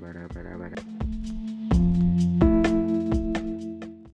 [0.00, 1.01] bara bara bara bara.